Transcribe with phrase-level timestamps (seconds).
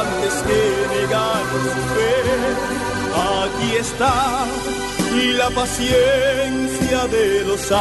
[0.00, 0.60] antes que
[0.94, 2.16] negar su fe.
[3.14, 4.46] Aquí está
[5.38, 7.76] la paciencia de los santos.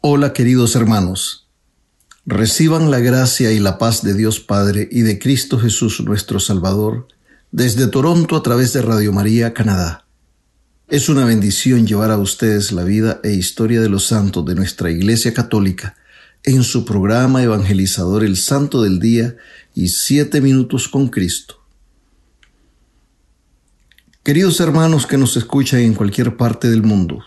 [0.00, 1.48] Hola queridos hermanos,
[2.26, 7.08] reciban la gracia y la paz de Dios Padre y de Cristo Jesús nuestro Salvador
[7.52, 10.01] desde Toronto a través de Radio María, Canadá.
[10.92, 14.90] Es una bendición llevar a ustedes la vida e historia de los santos de nuestra
[14.90, 15.96] Iglesia Católica
[16.44, 19.34] en su programa evangelizador El Santo del Día
[19.74, 21.62] y Siete Minutos con Cristo.
[24.22, 27.24] Queridos hermanos que nos escuchan en cualquier parte del mundo,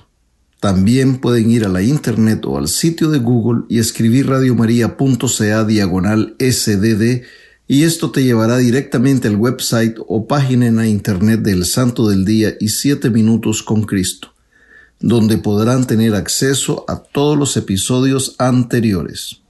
[0.60, 6.36] también pueden ir a la internet o al sitio de Google y escribir radiomaria.ca diagonal
[6.40, 7.24] sdd
[7.68, 12.26] y esto te llevará directamente al website o página en la internet del Santo del
[12.26, 14.34] Día y Siete Minutos con Cristo,
[15.00, 19.42] donde podrán tener acceso a todos los episodios anteriores.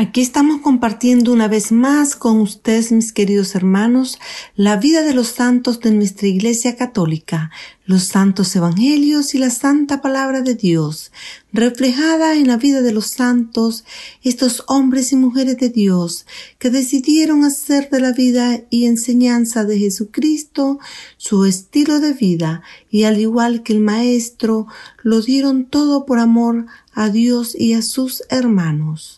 [0.00, 4.20] Aquí estamos compartiendo una vez más con ustedes, mis queridos hermanos,
[4.54, 7.50] la vida de los santos de nuestra Iglesia Católica,
[7.84, 11.10] los santos evangelios y la santa palabra de Dios,
[11.52, 13.82] reflejada en la vida de los santos,
[14.22, 16.26] estos hombres y mujeres de Dios
[16.60, 20.78] que decidieron hacer de la vida y enseñanza de Jesucristo
[21.16, 24.68] su estilo de vida y al igual que el Maestro,
[25.02, 29.17] lo dieron todo por amor a Dios y a sus hermanos.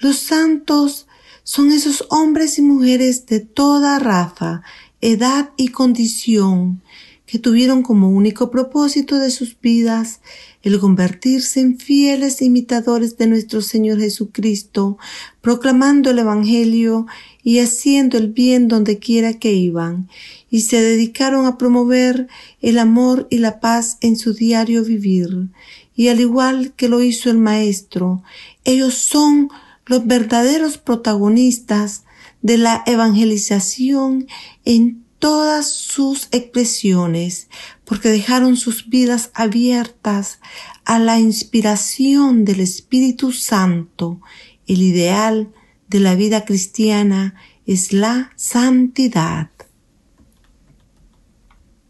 [0.00, 1.06] Los santos
[1.44, 4.62] son esos hombres y mujeres de toda raza,
[5.02, 6.82] edad y condición
[7.26, 10.20] que tuvieron como único propósito de sus vidas
[10.62, 14.96] el convertirse en fieles imitadores de nuestro Señor Jesucristo,
[15.42, 17.06] proclamando el Evangelio
[17.42, 20.08] y haciendo el bien donde quiera que iban,
[20.50, 22.26] y se dedicaron a promover
[22.62, 25.50] el amor y la paz en su diario vivir.
[25.94, 28.22] Y al igual que lo hizo el Maestro,
[28.64, 29.50] ellos son
[29.90, 32.04] los verdaderos protagonistas
[32.42, 34.28] de la evangelización
[34.64, 37.48] en todas sus expresiones,
[37.84, 40.38] porque dejaron sus vidas abiertas
[40.84, 44.20] a la inspiración del Espíritu Santo.
[44.68, 45.48] El ideal
[45.88, 47.34] de la vida cristiana
[47.66, 49.50] es la santidad.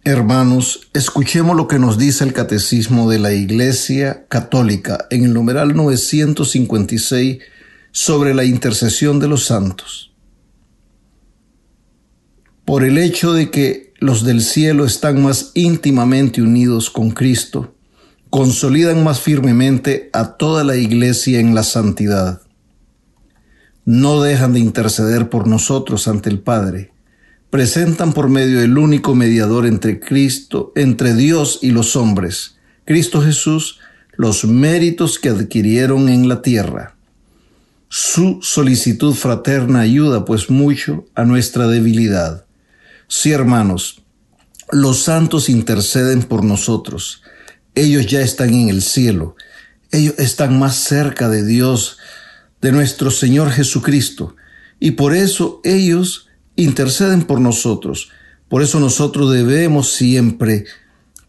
[0.04, 5.76] Hermanos, escuchemos lo que nos dice el Catecismo de la Iglesia Católica en el numeral
[5.76, 7.40] 956
[7.92, 10.12] sobre la intercesión de los santos.
[12.64, 17.74] Por el hecho de que los del cielo están más íntimamente unidos con Cristo,
[18.30, 22.42] consolidan más firmemente a toda la iglesia en la santidad.
[23.84, 26.92] No dejan de interceder por nosotros ante el Padre.
[27.50, 33.80] Presentan por medio del único mediador entre Cristo, entre Dios y los hombres, Cristo Jesús,
[34.12, 36.94] los méritos que adquirieron en la tierra
[37.92, 42.46] su solicitud fraterna ayuda pues mucho a nuestra debilidad.
[43.08, 44.04] Sí, hermanos,
[44.70, 47.24] los santos interceden por nosotros.
[47.74, 49.34] Ellos ya están en el cielo.
[49.90, 51.98] Ellos están más cerca de Dios,
[52.60, 54.36] de nuestro Señor Jesucristo.
[54.78, 58.12] Y por eso ellos interceden por nosotros.
[58.48, 60.64] Por eso nosotros debemos siempre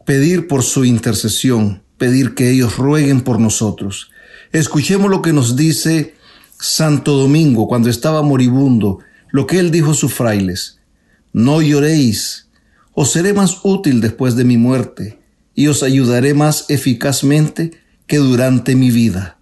[0.06, 4.12] pedir por su intercesión, pedir que ellos rueguen por nosotros.
[4.52, 6.21] Escuchemos lo que nos dice
[6.62, 9.00] Santo Domingo, cuando estaba moribundo,
[9.32, 10.80] lo que él dijo a sus frailes,
[11.34, 12.50] no lloréis,
[12.94, 15.20] os seré más útil después de mi muerte,
[15.56, 17.72] y os ayudaré más eficazmente
[18.06, 19.40] que durante mi vida.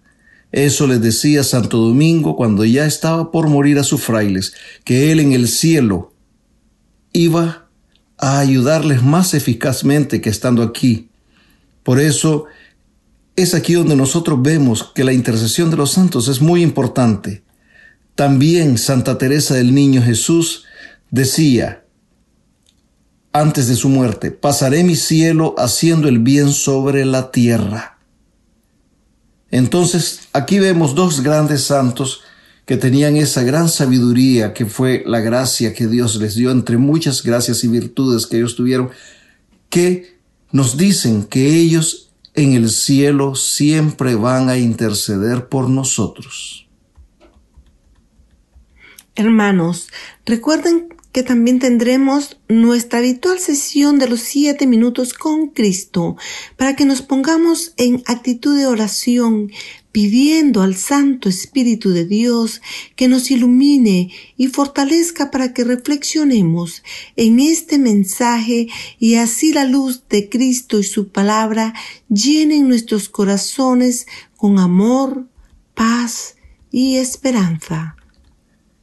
[0.50, 5.20] Eso les decía Santo Domingo cuando ya estaba por morir a sus frailes, que él
[5.20, 6.14] en el cielo
[7.12, 7.66] iba
[8.16, 11.10] a ayudarles más eficazmente que estando aquí.
[11.82, 12.46] Por eso
[13.40, 17.42] es aquí donde nosotros vemos que la intercesión de los santos es muy importante.
[18.14, 20.64] También Santa Teresa del Niño Jesús
[21.10, 21.84] decía,
[23.32, 27.98] antes de su muerte, pasaré mi cielo haciendo el bien sobre la tierra.
[29.50, 32.22] Entonces, aquí vemos dos grandes santos
[32.66, 37.22] que tenían esa gran sabiduría que fue la gracia que Dios les dio, entre muchas
[37.22, 38.90] gracias y virtudes que ellos tuvieron,
[39.68, 40.18] que
[40.52, 46.68] nos dicen que ellos en el cielo siempre van a interceder por nosotros.
[49.16, 49.88] Hermanos,
[50.24, 56.16] recuerden que también tendremos nuestra habitual sesión de los siete minutos con Cristo
[56.56, 59.50] para que nos pongamos en actitud de oración
[59.92, 62.60] pidiendo al Santo Espíritu de Dios
[62.96, 66.82] que nos ilumine y fortalezca para que reflexionemos
[67.16, 71.74] en este mensaje y así la luz de Cristo y su palabra
[72.08, 74.06] llenen nuestros corazones
[74.36, 75.26] con amor,
[75.74, 76.36] paz
[76.70, 77.96] y esperanza.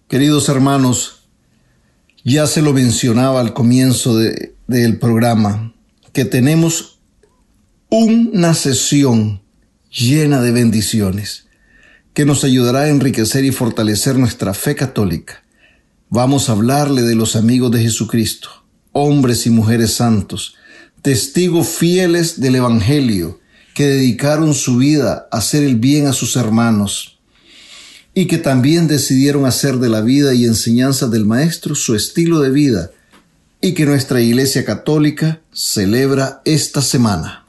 [0.07, 1.29] Queridos hermanos,
[2.23, 5.73] ya se lo mencionaba al comienzo del programa,
[6.11, 6.99] que tenemos
[7.89, 9.41] una sesión
[9.91, 11.47] llena de bendiciones
[12.13, 15.43] que nos ayudará a enriquecer y fortalecer nuestra fe católica.
[16.09, 18.49] Vamos a hablarle de los amigos de Jesucristo,
[18.91, 20.55] hombres y mujeres santos,
[21.03, 23.39] testigos fieles del Evangelio,
[23.75, 27.19] que dedicaron su vida a hacer el bien a sus hermanos,
[28.15, 32.49] y que también decidieron hacer de la vida y enseñanza del Maestro su estilo de
[32.49, 32.89] vida
[33.61, 37.46] y que nuestra Iglesia Católica celebra esta semana.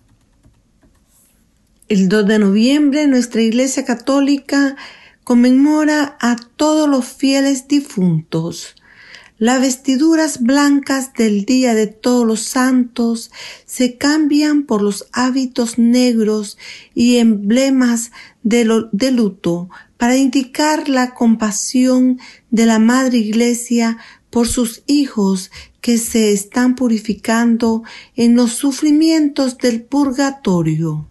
[1.88, 4.76] El 2 de noviembre nuestra Iglesia Católica
[5.24, 8.74] conmemora a todos los fieles difuntos.
[9.38, 13.30] Las vestiduras blancas del Día de Todos los Santos
[13.64, 16.58] se cambian por los hábitos negros
[16.94, 18.12] y emblemas
[18.42, 22.20] de, de luto para indicar la compasión
[22.50, 23.96] de la Madre Iglesia
[24.28, 25.50] por sus hijos
[25.80, 27.82] que se están purificando
[28.14, 31.08] en los sufrimientos del purgatorio.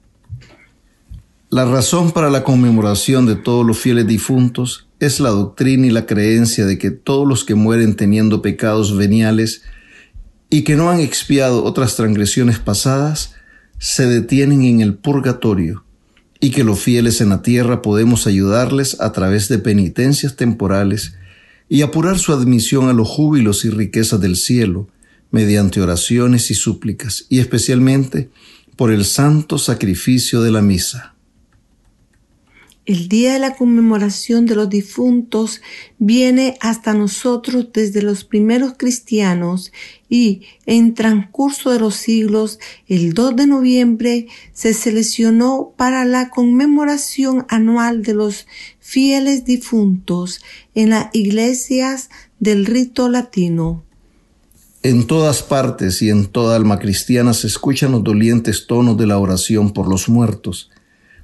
[1.50, 6.06] La razón para la conmemoración de todos los fieles difuntos es la doctrina y la
[6.06, 9.62] creencia de que todos los que mueren teniendo pecados veniales
[10.50, 13.36] y que no han expiado otras transgresiones pasadas,
[13.80, 15.86] se detienen en el purgatorio
[16.42, 21.16] y que los fieles en la tierra podemos ayudarles a través de penitencias temporales
[21.70, 24.90] y apurar su admisión a los júbilos y riquezas del cielo
[25.32, 28.30] mediante oraciones y súplicas, y especialmente
[28.76, 31.17] por el santo sacrificio de la misa.
[32.88, 35.62] El día de la conmemoración de los difuntos
[36.00, 39.74] viene hasta nosotros desde los primeros cristianos
[40.08, 47.46] y en transcurso de los siglos, el 2 de noviembre se seleccionó para la conmemoración
[47.50, 48.48] anual de los
[48.80, 50.40] fieles difuntos
[50.74, 53.84] en las iglesias del rito latino.
[54.82, 59.18] En todas partes y en toda alma cristiana se escuchan los dolientes tonos de la
[59.18, 60.70] oración por los muertos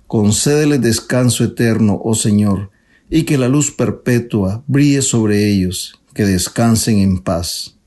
[0.08, 2.72] concédele descanso eterno, oh Señor,
[3.10, 7.78] y que la luz perpetua brille sobre ellos, que descansen en paz.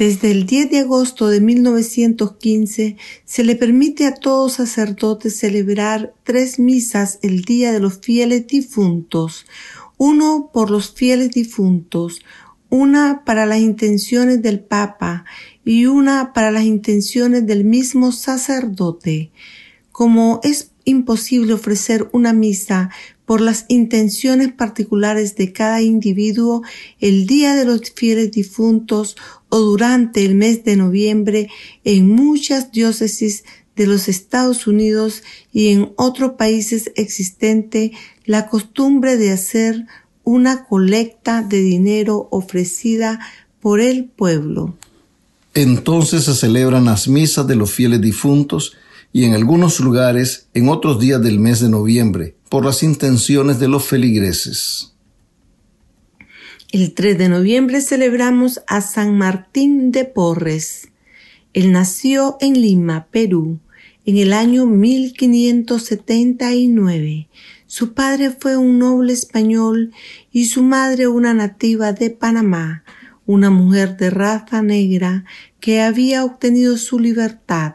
[0.00, 2.96] Desde el 10 de agosto de 1915
[3.26, 9.44] se le permite a todos sacerdotes celebrar tres misas el Día de los Fieles Difuntos,
[9.98, 12.22] uno por los fieles difuntos,
[12.70, 15.26] una para las intenciones del Papa
[15.66, 19.30] y una para las intenciones del mismo sacerdote.
[19.92, 22.90] Como es imposible ofrecer una misa
[23.26, 26.62] por las intenciones particulares de cada individuo
[26.98, 29.16] el día de los fieles difuntos
[29.48, 31.48] o durante el mes de noviembre
[31.84, 33.44] en muchas diócesis
[33.76, 35.22] de los Estados Unidos
[35.52, 37.92] y en otros países existente
[38.24, 39.86] la costumbre de hacer
[40.24, 43.20] una colecta de dinero ofrecida
[43.60, 44.74] por el pueblo.
[45.54, 48.76] Entonces se celebran las misas de los fieles difuntos
[49.12, 53.68] y en algunos lugares en otros días del mes de noviembre, por las intenciones de
[53.68, 54.94] los feligreses.
[56.72, 60.86] El 3 de noviembre celebramos a San Martín de Porres.
[61.52, 63.58] Él nació en Lima, Perú,
[64.06, 67.26] en el año 1579.
[67.66, 69.92] Su padre fue un noble español
[70.30, 72.84] y su madre una nativa de Panamá,
[73.26, 75.24] una mujer de raza negra
[75.58, 77.74] que había obtenido su libertad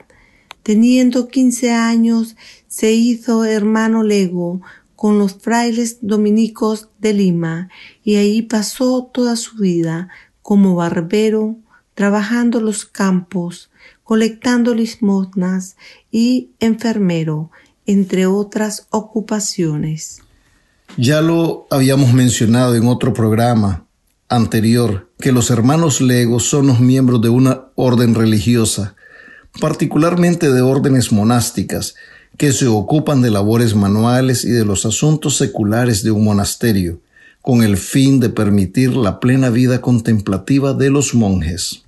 [0.65, 2.36] Teniendo quince años,
[2.67, 4.62] se hizo hermano lego
[4.95, 7.69] con los frailes dominicos de Lima
[8.03, 10.10] y ahí pasó toda su vida
[10.41, 11.57] como barbero,
[11.93, 13.69] trabajando los campos,
[14.03, 15.75] colectando limosnas
[16.10, 17.51] y enfermero,
[17.86, 20.24] entre otras ocupaciones.
[20.98, 23.86] Ya lo habíamos mencionado en otro programa
[24.29, 28.95] anterior, que los hermanos legos son los miembros de una orden religiosa,
[29.60, 31.96] particularmente de órdenes monásticas,
[32.38, 37.00] que se ocupan de labores manuales y de los asuntos seculares de un monasterio,
[37.42, 41.84] con el fin de permitir la plena vida contemplativa de los monjes.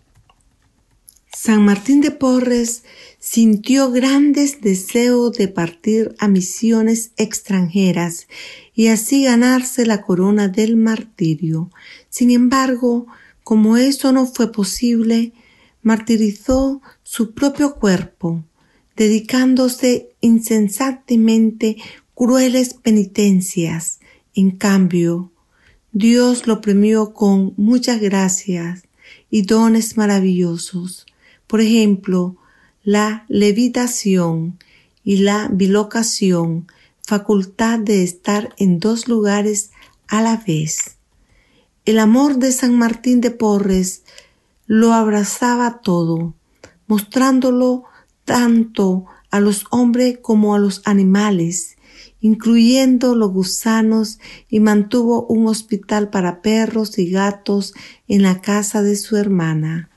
[1.34, 2.84] San Martín de Porres
[3.20, 8.28] sintió grandes deseos de partir a misiones extranjeras
[8.74, 11.70] y así ganarse la corona del martirio.
[12.10, 13.08] Sin embargo,
[13.44, 15.34] como eso no fue posible,
[15.88, 18.44] martirizó su propio cuerpo,
[18.98, 21.78] dedicándose insensatemente
[22.14, 24.00] crueles penitencias.
[24.36, 25.32] En cambio,
[25.94, 28.84] Dios lo premió con muchas gracias
[29.30, 31.06] y dones maravillosos.
[31.48, 32.36] Por ejemplo,
[32.84, 34.60] la levitación
[35.06, 36.68] y la bilocación,
[37.02, 39.72] facultad de estar en dos lugares
[40.10, 40.98] a la vez.
[41.86, 44.04] El amor de San Martín de Porres
[44.68, 46.36] lo abrazaba todo,
[46.88, 47.86] mostrándolo
[48.26, 51.78] tanto a los hombres como a los animales,
[52.20, 54.20] incluyendo los gusanos,
[54.50, 57.74] y mantuvo un hospital para perros y gatos
[58.08, 59.90] en la casa de su hermana.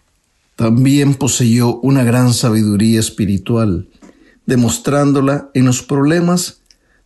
[0.57, 3.89] También poseyó una gran sabiduría espiritual,
[4.47, 6.61] demostrándola en los problemas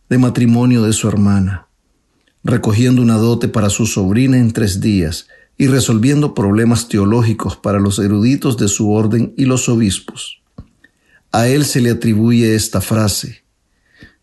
[0.09, 1.67] de matrimonio de su hermana,
[2.43, 7.99] recogiendo una dote para su sobrina en tres días y resolviendo problemas teológicos para los
[7.99, 10.41] eruditos de su orden y los obispos.
[11.31, 13.43] A él se le atribuye esta frase,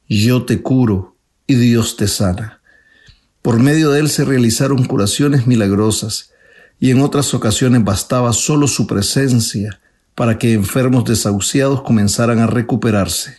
[0.09, 2.61] yo te curo y Dios te sana.
[3.41, 6.33] Por medio de él se realizaron curaciones milagrosas
[6.79, 9.81] y en otras ocasiones bastaba solo su presencia
[10.15, 13.37] para que enfermos desahuciados comenzaran a recuperarse.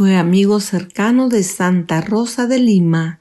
[0.00, 3.19] Fue amigo cercano de Santa Rosa de Lima.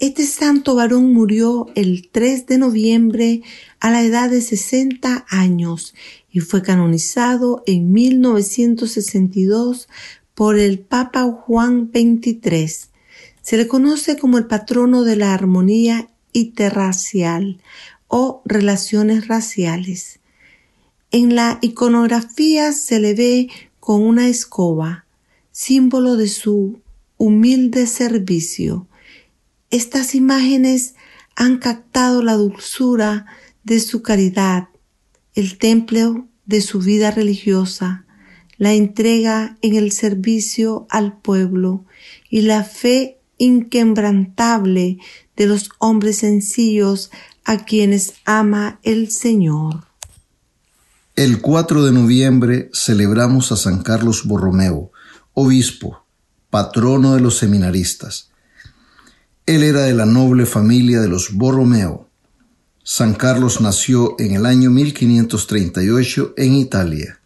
[0.00, 3.42] Este santo varón murió el 3 de noviembre
[3.80, 5.94] a la edad de 60 años
[6.32, 9.90] y fue canonizado en 1962
[10.34, 12.88] por el Papa Juan XXIII.
[13.42, 17.60] Se le conoce como el patrono de la armonía interracial
[18.08, 20.20] o relaciones raciales.
[21.10, 25.04] En la iconografía se le ve con una escoba,
[25.52, 26.80] símbolo de su
[27.18, 28.86] humilde servicio.
[29.70, 30.94] Estas imágenes
[31.36, 33.26] han captado la dulzura
[33.62, 34.68] de su caridad,
[35.34, 38.04] el templo de su vida religiosa,
[38.56, 41.84] la entrega en el servicio al pueblo
[42.28, 44.98] y la fe inquebrantable
[45.36, 47.12] de los hombres sencillos
[47.44, 49.84] a quienes ama el Señor.
[51.14, 54.90] El 4 de noviembre celebramos a San Carlos Borromeo,
[55.32, 56.04] obispo,
[56.50, 58.29] patrono de los seminaristas.
[59.50, 62.08] Él era de la noble familia de los Borromeo.
[62.84, 67.18] San Carlos nació en el año 1538 en Italia.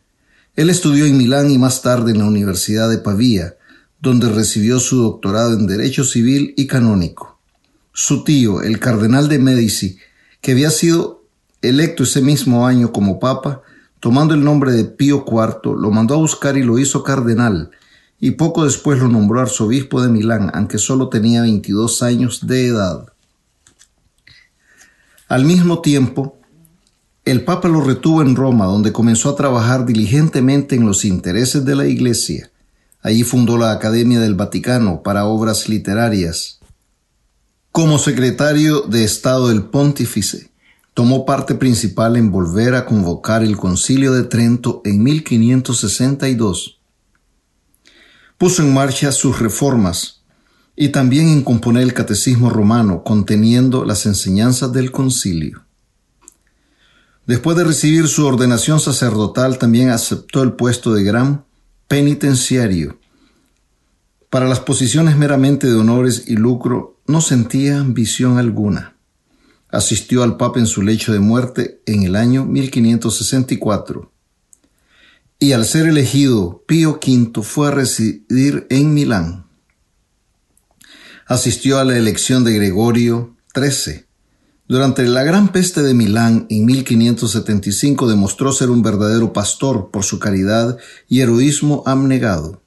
[0.57, 3.57] Él estudió en Milán y más tarde en la Universidad de Pavía,
[4.01, 7.39] donde recibió su doctorado en Derecho Civil y Canónico.
[7.93, 9.99] Su tío, el cardenal de Medici,
[10.41, 11.25] que había sido
[11.61, 13.61] electo ese mismo año como papa,
[14.01, 17.71] tomando el nombre de Pío IV, lo mandó a buscar y lo hizo cardenal,
[18.21, 23.07] y poco después lo nombró arzobispo de Milán, aunque solo tenía 22 años de edad.
[25.29, 26.39] Al mismo tiempo,
[27.25, 31.75] el Papa lo retuvo en Roma, donde comenzó a trabajar diligentemente en los intereses de
[31.75, 32.51] la Iglesia.
[33.01, 36.61] Allí fundó la Academia del Vaticano para obras literarias.
[37.73, 40.51] Como secretario de Estado del Pontífice,
[40.95, 46.74] tomó parte principal en volver a convocar el Concilio de Trento en 1562.
[48.45, 50.23] Puso en marcha sus reformas
[50.77, 55.65] y también en componer el Catecismo romano conteniendo las enseñanzas del concilio.
[57.25, 61.47] Después de recibir su ordenación sacerdotal, también aceptó el puesto de gran
[61.89, 62.99] penitenciario.
[64.29, 68.99] Para las posiciones meramente de honores y lucro no sentía ambición alguna.
[69.71, 74.14] Asistió al Papa en su lecho de muerte en el año 1564.
[75.45, 79.45] Y al ser elegido, Pío V fue a residir en Milán.
[81.27, 84.07] Asistió a la elección de Gregorio XIII
[84.67, 90.19] durante la Gran Peste de Milán en 1575 demostró ser un verdadero pastor por su
[90.19, 90.79] caridad
[91.11, 92.63] y heroísmo abnegado.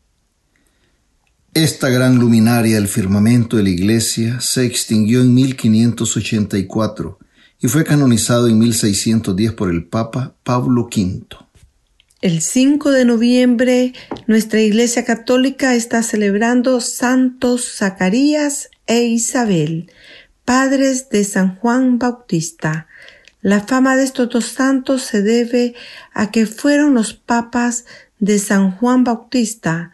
[1.55, 7.17] Esta gran luminaria del firmamento de la Iglesia se extinguió en 1584
[7.59, 11.46] y fue canonizado en 1610 por el Papa Pablo V.
[12.19, 13.93] El 5 de noviembre
[14.25, 19.91] nuestra Iglesia Católica está celebrando Santos Zacarías e Isabel,
[20.43, 22.87] padres de San Juan Bautista.
[23.43, 25.75] La fama de estos dos santos se debe
[26.11, 27.85] a que fueron los papas
[28.17, 29.91] de San Juan Bautista.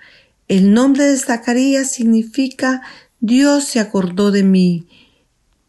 [0.48, 2.84] El nombre de Zacarías significa
[3.20, 4.88] Dios se acordó de mí.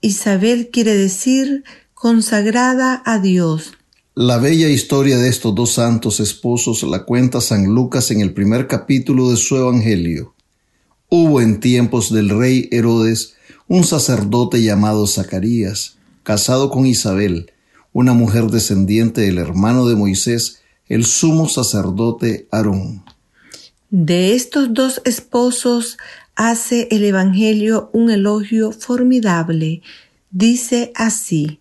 [0.01, 3.73] Isabel quiere decir consagrada a Dios.
[4.17, 8.69] La bella historia de estos dos santos esposos la cuenta San Lucas en el primer
[8.69, 10.37] capítulo de su Evangelio.
[11.09, 13.35] Hubo en tiempos del rey Herodes
[13.67, 17.51] un sacerdote llamado Zacarías, casado con Isabel,
[17.93, 23.03] una mujer descendiente del hermano de Moisés, el sumo sacerdote Aarón.
[23.91, 25.99] De estos dos esposos
[26.37, 29.83] hace el Evangelio un elogio formidable.
[30.31, 31.59] Dice así,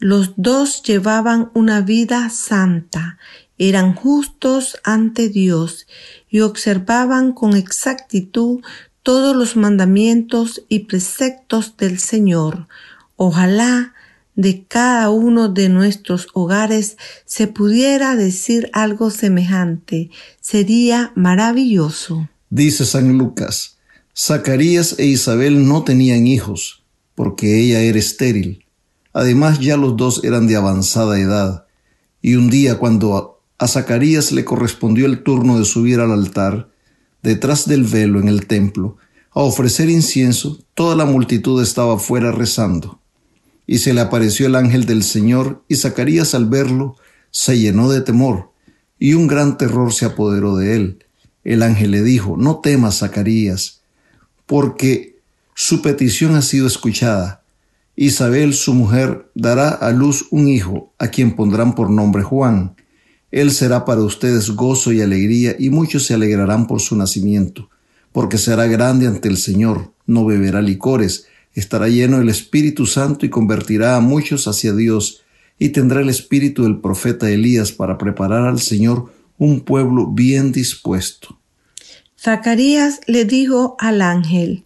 [0.00, 3.18] los dos llevaban una vida santa,
[3.58, 5.86] eran justos ante Dios
[6.30, 8.62] y observaban con exactitud
[9.02, 12.66] todos los mandamientos y preceptos del Señor.
[13.16, 13.92] Ojalá
[14.34, 20.10] de cada uno de nuestros hogares se pudiera decir algo semejante.
[20.40, 22.30] Sería maravilloso.
[22.48, 23.76] Dice San Lucas,
[24.16, 26.82] Zacarías e Isabel no tenían hijos,
[27.14, 28.59] porque ella era estéril
[29.12, 31.66] Además ya los dos eran de avanzada edad,
[32.22, 36.70] y un día cuando a Zacarías le correspondió el turno de subir al altar,
[37.22, 38.96] detrás del velo en el templo,
[39.32, 43.00] a ofrecer incienso, toda la multitud estaba fuera rezando.
[43.66, 46.96] Y se le apareció el ángel del Señor, y Zacarías al verlo
[47.30, 48.52] se llenó de temor,
[48.98, 51.04] y un gran terror se apoderó de él.
[51.44, 53.82] El ángel le dijo, No temas, Zacarías,
[54.46, 55.20] porque
[55.54, 57.39] su petición ha sido escuchada
[58.02, 62.74] Isabel, su mujer, dará a luz un hijo, a quien pondrán por nombre Juan.
[63.30, 67.68] Él será para ustedes gozo y alegría, y muchos se alegrarán por su nacimiento,
[68.10, 73.28] porque será grande ante el Señor, no beberá licores, estará lleno del Espíritu Santo y
[73.28, 75.20] convertirá a muchos hacia Dios,
[75.58, 81.38] y tendrá el espíritu del profeta Elías para preparar al Señor un pueblo bien dispuesto.
[82.18, 84.64] Zacarías le dijo al ángel,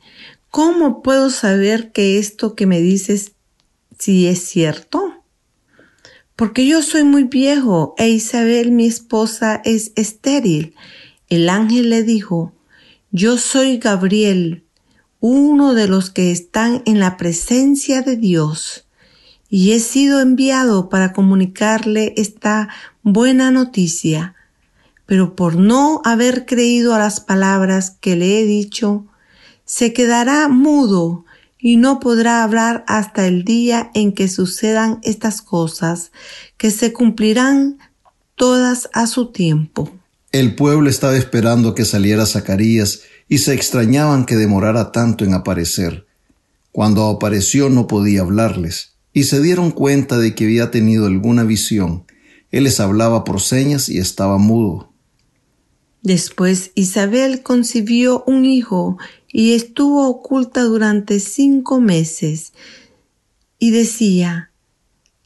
[0.55, 3.33] ¿Cómo puedo saber que esto que me dices
[3.99, 5.25] si es cierto?
[6.37, 10.77] Porque yo soy muy viejo e Isabel, mi esposa, es estéril.
[11.29, 12.53] El ángel le dijo,
[13.11, 14.63] yo soy Gabriel,
[15.19, 18.87] uno de los que están en la presencia de Dios,
[19.49, 22.69] y he sido enviado para comunicarle esta
[23.03, 24.37] buena noticia.
[25.05, 29.09] Pero por no haber creído a las palabras que le he dicho,
[29.65, 31.25] se quedará mudo
[31.59, 36.13] y no podrá hablar hasta el día en que sucedan estas cosas,
[36.59, 37.79] que se cumplirán
[38.35, 39.91] todas a su tiempo.
[40.33, 46.07] El pueblo estaba esperando que saliera Zacarías y se extrañaban que demorara tanto en aparecer.
[46.73, 52.05] Cuando apareció no podía hablarles, y se dieron cuenta de que había tenido alguna visión.
[52.51, 54.93] Él les hablaba por señas y estaba mudo.
[56.03, 58.99] Después Isabel concibió un hijo
[59.37, 62.53] y estuvo oculta durante cinco meses
[63.59, 64.53] y decía,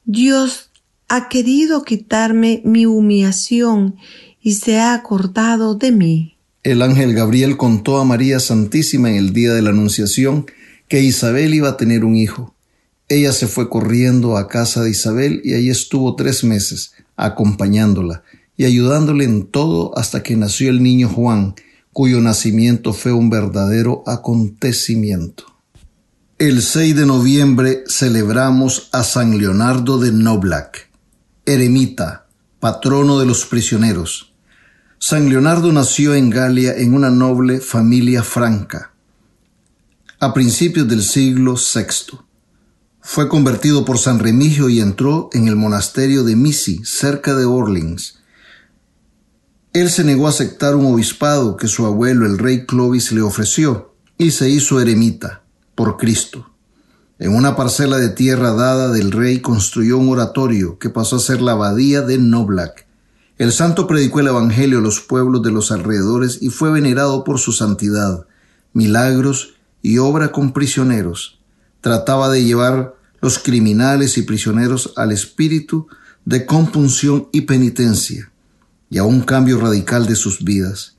[0.06, 0.70] Dios
[1.08, 3.96] ha querido quitarme mi humillación
[4.40, 6.38] y se ha acordado de mí.
[6.62, 10.46] El ángel Gabriel contó a María Santísima en el día de la Anunciación
[10.88, 12.54] que Isabel iba a tener un hijo.
[13.10, 18.22] Ella se fue corriendo a casa de Isabel y ahí estuvo tres meses, acompañándola
[18.56, 21.54] y ayudándole en todo hasta que nació el niño Juan,
[21.98, 25.46] cuyo nacimiento fue un verdadero acontecimiento.
[26.38, 30.90] El 6 de noviembre celebramos a San Leonardo de Noblac,
[31.44, 32.28] eremita,
[32.60, 34.32] patrono de los prisioneros.
[35.00, 38.92] San Leonardo nació en Galia en una noble familia franca.
[40.20, 42.16] A principios del siglo VI.
[43.00, 48.20] Fue convertido por San Remigio y entró en el monasterio de Misi, cerca de Orleans,
[49.80, 53.94] él se negó a aceptar un obispado que su abuelo, el rey Clovis, le ofreció
[54.16, 55.42] y se hizo eremita
[55.74, 56.50] por Cristo.
[57.18, 61.42] En una parcela de tierra dada del rey construyó un oratorio que pasó a ser
[61.42, 62.86] la abadía de Noblac.
[63.36, 67.38] El santo predicó el Evangelio a los pueblos de los alrededores y fue venerado por
[67.38, 68.26] su santidad,
[68.72, 71.40] milagros y obra con prisioneros.
[71.80, 75.88] Trataba de llevar los criminales y prisioneros al espíritu
[76.24, 78.32] de compunción y penitencia
[78.90, 80.96] y a un cambio radical de sus vidas.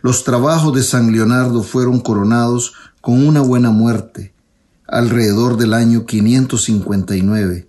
[0.00, 4.34] Los trabajos de San Leonardo fueron coronados con una buena muerte,
[4.86, 7.68] alrededor del año 559.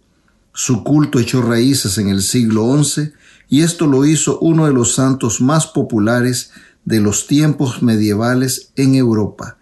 [0.53, 3.11] Su culto echó raíces en el siglo XI
[3.49, 6.51] y esto lo hizo uno de los santos más populares
[6.83, 9.57] de los tiempos medievales en Europa.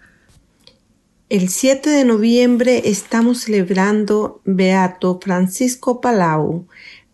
[1.30, 6.68] El 7 de noviembre estamos celebrando Beato Francisco Palau,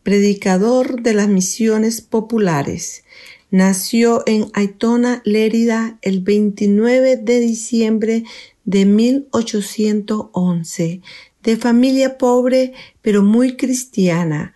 [0.03, 3.03] predicador de las misiones populares.
[3.51, 8.23] Nació en Aitona, Lérida, el 29 de diciembre
[8.63, 11.01] de 1811,
[11.41, 14.53] de familia pobre pero muy cristiana.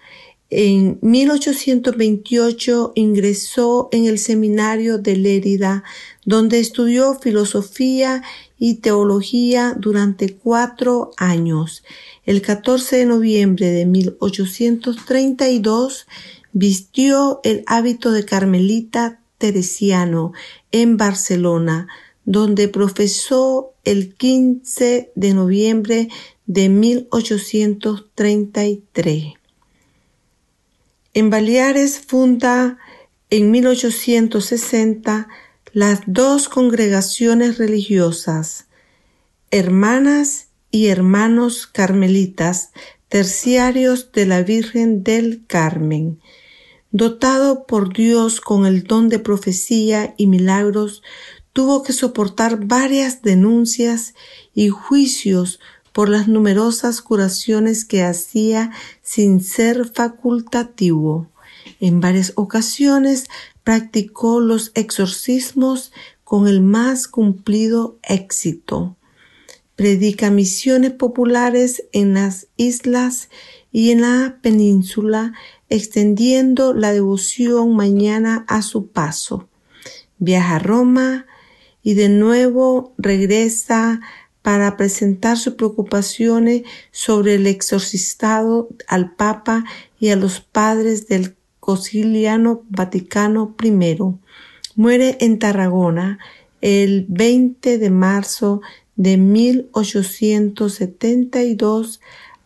[0.56, 5.84] En 1828 ingresó en el seminario de Lérida,
[6.26, 8.22] donde estudió filosofía
[8.60, 11.84] y teología durante cuatro años.
[12.26, 16.08] El 14 de noviembre de 1832
[16.54, 20.32] vistió el hábito de carmelita teresiano
[20.72, 21.90] en Barcelona,
[22.24, 26.08] donde profesó el 15 de noviembre
[26.46, 29.34] de 1833.
[31.14, 32.78] En Baleares funda
[33.30, 35.28] en 1860
[35.74, 38.68] las dos congregaciones religiosas,
[39.52, 42.72] Hermanas y Hermanos Carmelitas,
[43.08, 46.20] terciarios de la Virgen del Carmen.
[46.90, 51.04] Dotado por Dios con el don de profecía y milagros,
[51.54, 54.16] tuvo que soportar varias denuncias
[54.56, 55.60] y juicios
[55.92, 58.72] por las numerosas curaciones que hacía
[59.04, 61.30] sin ser facultativo.
[61.82, 63.26] En varias ocasiones
[63.64, 65.92] practicó los exorcismos
[66.24, 68.98] con el más cumplido éxito.
[69.76, 73.30] Predica misiones populares en las islas
[73.72, 75.34] y en la península,
[75.70, 79.50] extendiendo la devoción mañana a su paso.
[80.20, 81.26] Viaja a Roma
[81.82, 84.00] y de nuevo regresa
[84.44, 89.64] para presentar sus preocupaciones sobre el exorcistado al Papa
[90.00, 93.98] y a los padres del Conciliano Vaticano I.
[94.76, 96.20] Muere en Tarragona
[96.62, 98.62] el 20 de marzo
[98.96, 102.00] de 1872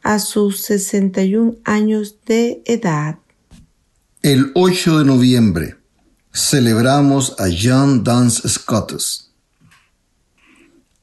[0.03, 3.19] a sus 61 años de edad.
[4.21, 5.77] El 8 de noviembre
[6.33, 9.27] celebramos a Jean Dance Scotus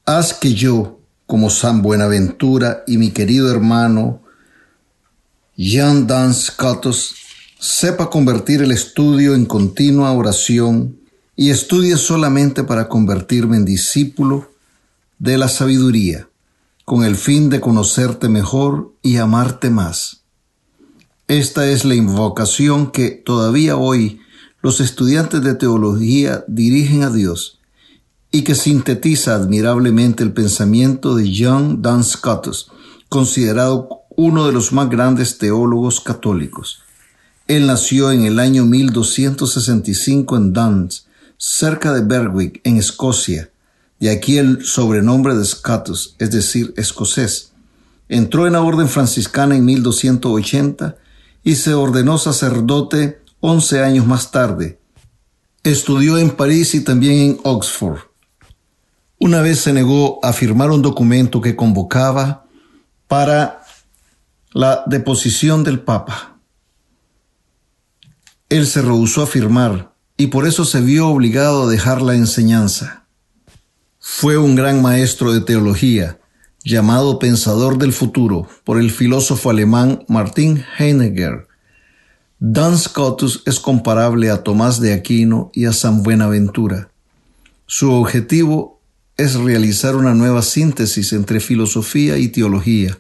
[0.07, 4.21] Haz que yo, como San Buenaventura y mi querido hermano
[5.57, 7.15] Jean Dance Catos,
[7.59, 10.99] sepa convertir el estudio en continua oración
[11.37, 14.51] y estudie solamente para convertirme en discípulo
[15.19, 16.29] de la sabiduría,
[16.85, 20.23] con el fin de conocerte mejor y amarte más.
[21.29, 24.21] Esta es la invocación que todavía hoy
[24.61, 27.61] los estudiantes de teología dirigen a Dios
[28.31, 32.71] y que sintetiza admirablemente el pensamiento de John Duns Scotus,
[33.09, 36.83] considerado uno de los más grandes teólogos católicos.
[37.47, 43.51] Él nació en el año 1265 en Duns, cerca de Berwick, en Escocia,
[44.01, 47.53] de aquí el sobrenombre de Scotus, es decir, escocés.
[48.09, 50.97] Entró en la orden franciscana en 1280
[51.43, 54.79] y se ordenó sacerdote once años más tarde.
[55.63, 58.01] Estudió en París y también en Oxford.
[59.19, 62.47] Una vez se negó a firmar un documento que convocaba
[63.09, 63.65] para
[64.53, 66.39] la deposición del Papa.
[68.49, 73.04] Él se rehusó a firmar y por eso se vio obligado a dejar la enseñanza.
[74.07, 76.21] Fue un gran maestro de teología,
[76.63, 81.49] llamado pensador del futuro por el filósofo alemán Martin Heidegger.
[82.39, 86.91] Duns Scotus es comparable a Tomás de Aquino y a San Buenaventura.
[87.65, 88.79] Su objetivo
[89.17, 92.99] es realizar una nueva síntesis entre filosofía y teología.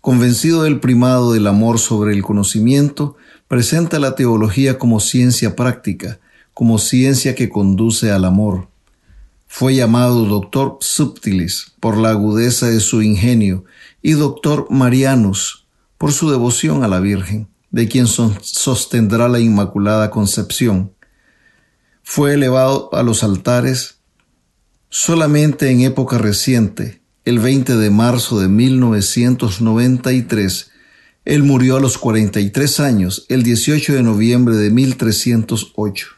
[0.00, 3.16] Convencido del primado del amor sobre el conocimiento,
[3.48, 6.20] presenta la teología como ciencia práctica,
[6.54, 8.68] como ciencia que conduce al amor.
[9.58, 13.64] Fue llamado doctor subtilis por la agudeza de su ingenio
[14.02, 15.66] y doctor marianus
[15.96, 20.92] por su devoción a la Virgen, de quien sostendrá la Inmaculada Concepción.
[22.02, 24.00] Fue elevado a los altares
[24.90, 30.70] Solamente en época reciente, el 20 de marzo de 1993,
[31.24, 36.08] él murió a los 43 años, el 18 de noviembre de 1308.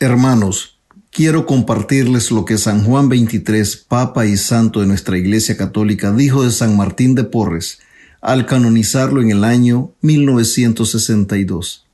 [0.00, 0.71] Hermanos,
[1.12, 6.42] quiero compartirles lo que San Juan XXIII, Papa y Santo de nuestra Iglesia Católica, dijo
[6.42, 7.78] de San Martín de Porres
[8.22, 11.84] al canonizarlo en el año 1962.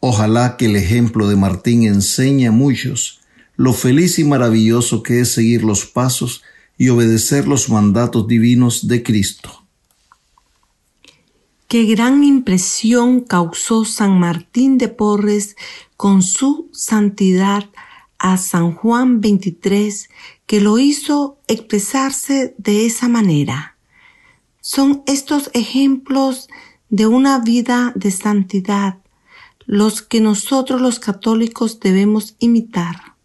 [0.00, 3.20] Ojalá que el ejemplo de Martín enseñe a muchos
[3.56, 6.42] lo feliz y maravilloso que es seguir los pasos
[6.76, 9.62] y obedecer los mandatos divinos de Cristo.
[11.68, 15.56] Qué gran impresión causó San Martín de Porres
[15.96, 17.70] con su santidad
[18.18, 20.08] a San Juan 23,
[20.46, 23.76] que lo hizo expresarse de esa manera.
[24.60, 26.48] Son estos ejemplos
[26.88, 28.98] de una vida de santidad
[29.66, 33.16] los que nosotros los católicos debemos imitar.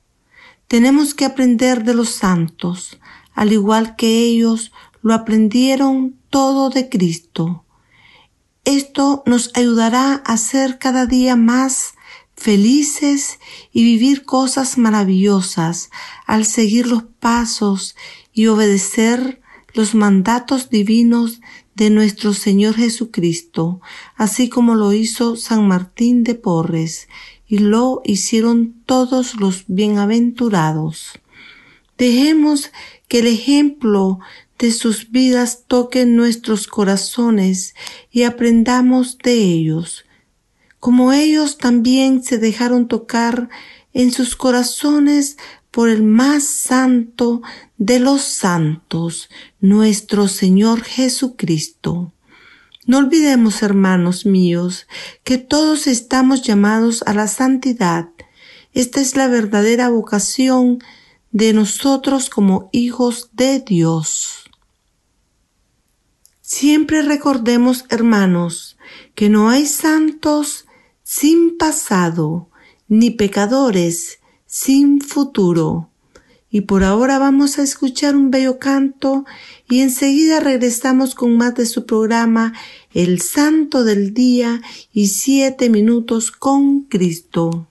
[0.67, 2.99] Tenemos que aprender de los santos,
[3.33, 7.63] al igual que ellos lo aprendieron todo de Cristo.
[8.65, 11.93] Esto nos ayudará a ser cada día más
[12.41, 13.39] felices
[13.71, 15.91] y vivir cosas maravillosas
[16.25, 17.95] al seguir los pasos
[18.33, 19.41] y obedecer
[19.75, 21.39] los mandatos divinos
[21.75, 23.79] de nuestro Señor Jesucristo,
[24.15, 27.07] así como lo hizo San Martín de Porres,
[27.47, 31.19] y lo hicieron todos los bienaventurados.
[31.97, 32.71] Dejemos
[33.07, 34.19] que el ejemplo
[34.57, 37.75] de sus vidas toque nuestros corazones
[38.11, 40.05] y aprendamos de ellos,
[40.81, 43.49] como ellos también se dejaron tocar
[43.93, 45.37] en sus corazones
[45.69, 47.43] por el más santo
[47.77, 52.13] de los santos, nuestro Señor Jesucristo.
[52.87, 54.87] No olvidemos, hermanos míos,
[55.23, 58.09] que todos estamos llamados a la santidad.
[58.73, 60.79] Esta es la verdadera vocación
[61.31, 64.49] de nosotros como hijos de Dios.
[66.41, 68.77] Siempre recordemos, hermanos,
[69.13, 70.65] que no hay santos
[71.13, 72.47] sin pasado,
[72.87, 75.89] ni pecadores sin futuro.
[76.49, 79.25] Y por ahora vamos a escuchar un bello canto
[79.69, 82.53] y enseguida regresamos con más de su programa
[82.93, 84.61] El Santo del Día
[84.93, 87.67] y siete minutos con Cristo.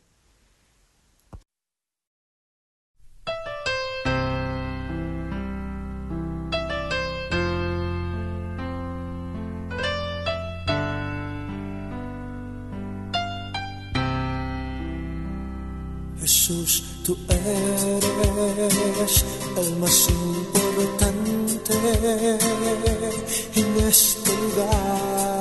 [18.40, 19.24] Eres
[19.56, 21.72] el más importante
[23.54, 25.40] en este lugar.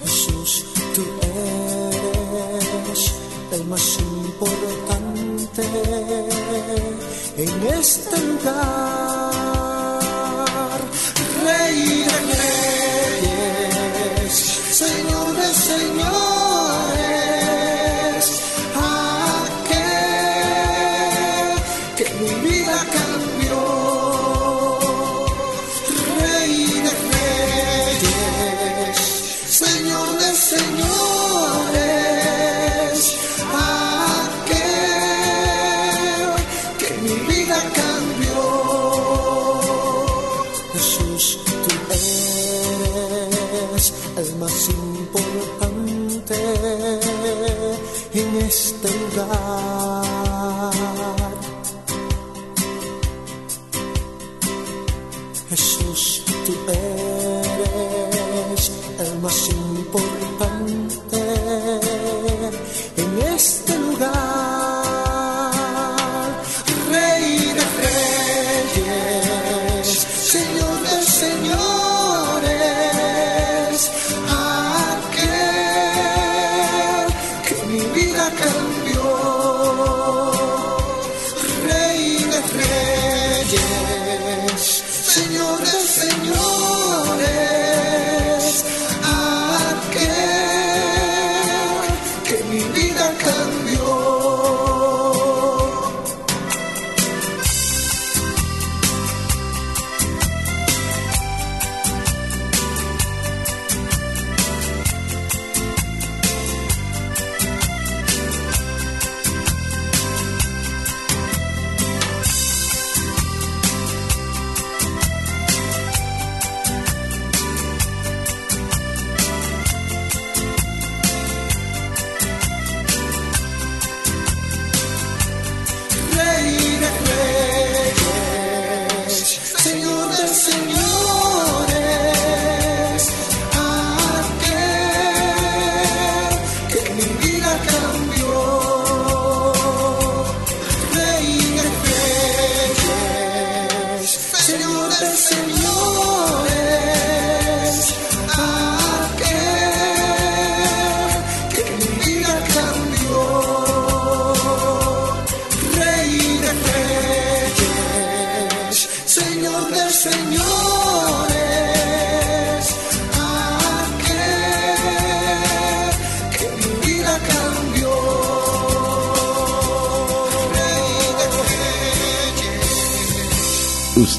[0.00, 3.12] Jesús, tú eres
[3.52, 5.62] el más importante
[7.36, 9.39] en este lugar.
[56.50, 56.99] to end.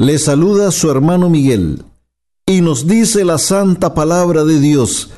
[0.00, 1.84] Le saluda su hermano Miguel
[2.46, 5.10] y nos dice la santa palabra de Dios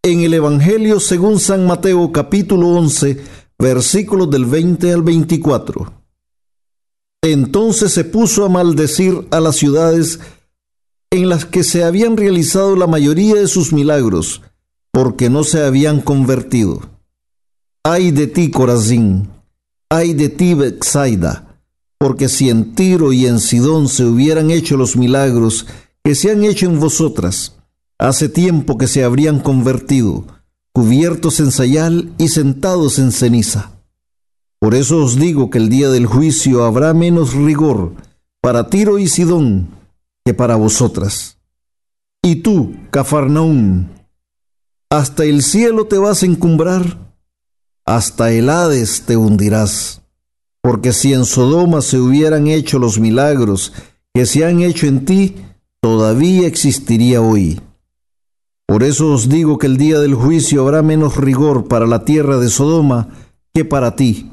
[0.00, 3.20] en el Evangelio según San Mateo capítulo 11
[3.58, 5.92] versículos del 20 al 24.
[7.20, 10.20] Entonces se puso a maldecir a las ciudades
[11.10, 14.40] en las que se habían realizado la mayoría de sus milagros,
[14.92, 16.80] porque no se habían convertido.
[17.82, 19.30] Ay de ti, Corazín,
[19.90, 21.51] ay de ti, Bexaida,
[22.02, 25.68] porque si en Tiro y en Sidón se hubieran hecho los milagros
[26.02, 27.54] que se han hecho en vosotras,
[27.96, 30.26] hace tiempo que se habrían convertido,
[30.72, 33.70] cubiertos en sayal y sentados en ceniza.
[34.58, 37.94] Por eso os digo que el día del juicio habrá menos rigor
[38.40, 39.68] para Tiro y Sidón
[40.24, 41.38] que para vosotras.
[42.20, 43.92] Y tú, Cafarnaún,
[44.90, 47.14] hasta el cielo te vas a encumbrar,
[47.84, 50.01] hasta el Hades te hundirás.
[50.62, 53.72] Porque si en Sodoma se hubieran hecho los milagros
[54.14, 55.36] que se han hecho en ti,
[55.80, 57.60] todavía existiría hoy.
[58.66, 62.38] Por eso os digo que el día del juicio habrá menos rigor para la tierra
[62.38, 63.08] de Sodoma
[63.52, 64.30] que para ti.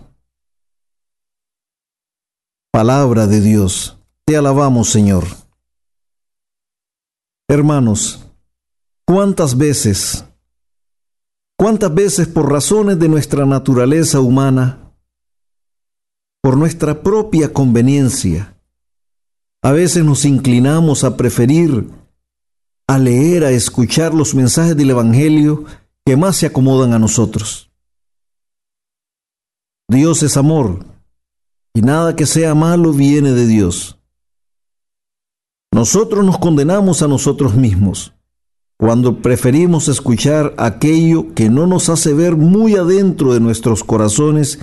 [2.71, 3.97] Palabra de Dios.
[4.25, 5.25] Te alabamos, Señor.
[7.49, 8.23] Hermanos,
[9.05, 10.23] ¿cuántas veces,
[11.57, 14.88] cuántas veces por razones de nuestra naturaleza humana,
[16.41, 18.55] por nuestra propia conveniencia.
[19.61, 21.87] A veces nos inclinamos a preferir
[22.89, 25.63] a leer, a escuchar los mensajes del Evangelio
[26.03, 27.69] que más se acomodan a nosotros.
[29.87, 30.87] Dios es amor
[31.75, 33.99] y nada que sea malo viene de Dios.
[35.71, 38.15] Nosotros nos condenamos a nosotros mismos
[38.75, 44.57] cuando preferimos escuchar aquello que no nos hace ver muy adentro de nuestros corazones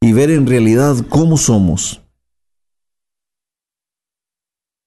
[0.00, 2.02] y ver en realidad cómo somos.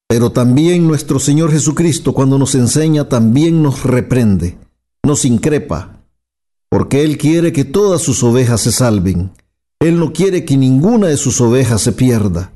[0.08, 4.58] Pero también nuestro Señor Jesucristo cuando nos enseña también nos reprende,
[5.02, 6.04] nos increpa,
[6.68, 9.32] porque Él quiere que todas sus ovejas se salven.
[9.80, 12.52] Él no quiere que ninguna de sus ovejas se pierda.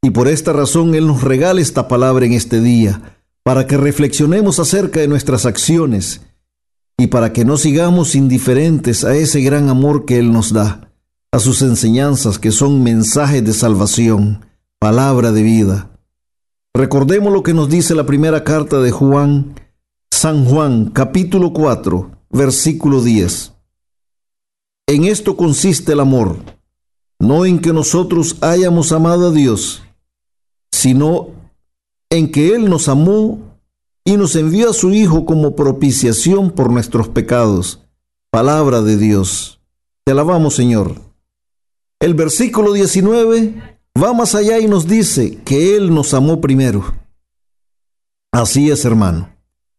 [0.00, 4.58] Y por esta razón Él nos regala esta palabra en este día, para que reflexionemos
[4.58, 6.22] acerca de nuestras acciones
[6.96, 10.91] y para que no sigamos indiferentes a ese gran amor que Él nos da
[11.34, 14.44] a sus enseñanzas que son mensajes de salvación,
[14.78, 15.90] palabra de vida.
[16.74, 19.54] Recordemos lo que nos dice la primera carta de Juan,
[20.10, 23.54] San Juan, capítulo 4, versículo 10.
[24.88, 26.36] En esto consiste el amor,
[27.18, 29.82] no en que nosotros hayamos amado a Dios,
[30.70, 31.28] sino
[32.10, 33.38] en que Él nos amó
[34.04, 37.80] y nos envió a su Hijo como propiciación por nuestros pecados.
[38.30, 39.60] Palabra de Dios.
[40.04, 41.11] Te alabamos, Señor.
[42.02, 46.96] El versículo 19 va más allá y nos dice que Él nos amó primero.
[48.32, 49.32] Así es, hermano.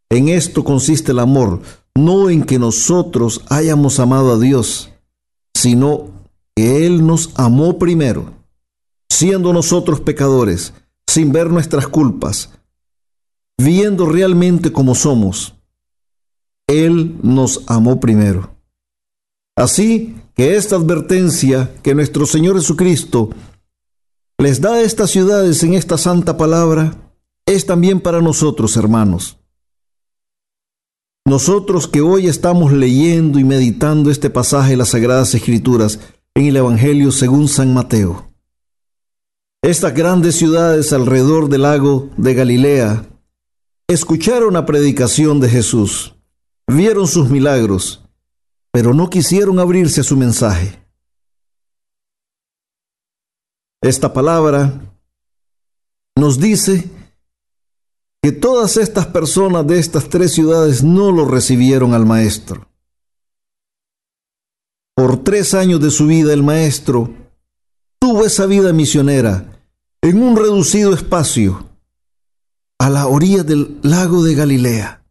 [0.10, 1.62] En esto consiste el amor,
[1.94, 4.90] no en que nosotros hayamos amado a Dios,
[5.54, 6.12] sino
[6.56, 8.34] que Él nos amó primero,
[9.10, 10.74] siendo nosotros pecadores,
[11.06, 12.52] sin ver nuestras culpas,
[13.58, 15.56] viendo realmente como somos.
[16.68, 18.56] Él nos amó primero.
[19.58, 23.30] Así que esta advertencia que nuestro Señor Jesucristo
[24.40, 26.96] les da a estas ciudades en esta santa palabra
[27.46, 29.38] es también para nosotros, hermanos.
[31.26, 36.00] Nosotros que hoy estamos leyendo y meditando este pasaje de las Sagradas Escrituras
[36.36, 38.34] en el Evangelio según San Mateo.
[39.62, 43.06] Estas grandes ciudades alrededor del lago de Galilea
[43.88, 46.16] escucharon la predicación de Jesús,
[46.68, 48.03] vieron sus milagros
[48.74, 50.80] pero no quisieron abrirse a su mensaje.
[53.82, 54.82] Esta palabra
[56.18, 56.90] nos dice
[58.24, 62.68] que todas estas personas de estas tres ciudades no lo recibieron al maestro.
[64.96, 67.14] Por tres años de su vida el maestro
[68.00, 69.62] tuvo esa vida misionera
[70.02, 71.70] en un reducido espacio
[72.80, 75.03] a la orilla del lago de Galilea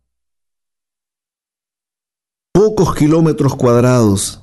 [2.53, 4.42] pocos kilómetros cuadrados.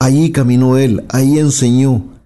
[0.00, 2.18] Allí caminó él, ahí enseñó,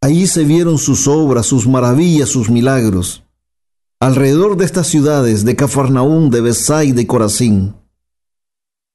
[0.00, 3.24] Ahí se vieron sus obras, sus maravillas, sus milagros.
[4.00, 7.74] Alrededor de estas ciudades de Cafarnaún, de Besay, de Corazín.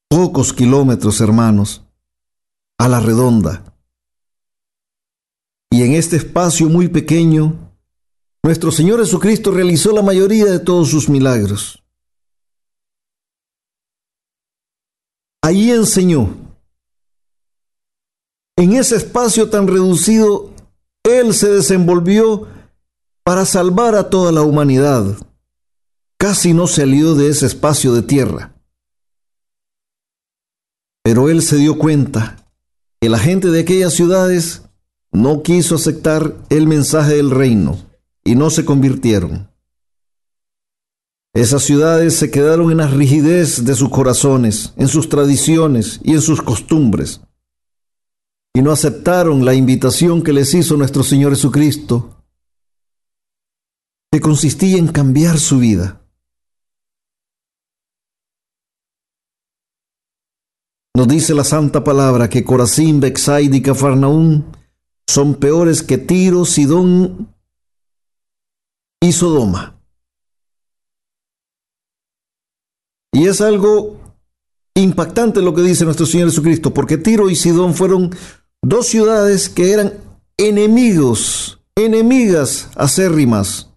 [0.10, 1.84] Pocos kilómetros, hermanos,
[2.78, 3.76] a la redonda.
[5.72, 7.74] Y en este espacio muy pequeño,
[8.42, 11.83] nuestro Señor Jesucristo realizó la mayoría de todos sus milagros.
[15.44, 16.38] Allí enseñó.
[18.56, 20.52] En ese espacio tan reducido,
[21.04, 22.48] Él se desenvolvió
[23.26, 25.18] para salvar a toda la humanidad.
[26.18, 28.56] Casi no salió de ese espacio de tierra.
[31.04, 32.38] Pero Él se dio cuenta
[33.02, 34.62] que la gente de aquellas ciudades
[35.12, 37.78] no quiso aceptar el mensaje del reino
[38.24, 39.53] y no se convirtieron.
[41.34, 46.22] Esas ciudades se quedaron en la rigidez de sus corazones, en sus tradiciones y en
[46.22, 47.22] sus costumbres,
[48.54, 52.24] y no aceptaron la invitación que les hizo nuestro Señor Jesucristo,
[54.12, 56.00] que consistía en cambiar su vida.
[60.96, 64.46] Nos dice la santa palabra que Corazín, Bexaid y Cafarnaún
[65.08, 67.34] son peores que Tiro, Sidón
[69.02, 69.73] y Sodoma.
[73.14, 74.00] Y es algo
[74.74, 78.14] impactante lo que dice nuestro Señor Jesucristo, porque Tiro y Sidón fueron
[78.62, 79.94] dos ciudades que eran
[80.38, 83.70] enemigos, enemigas acérrimas